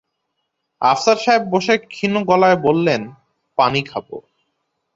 আফসার 0.81 1.17
সাহেব 1.17 1.43
বসে 1.49 1.75
ক্ষীণ 1.87 2.13
গলায় 2.23 2.57
বললেন, 2.57 3.01
পানি 3.57 3.81
খাব। 3.83 4.07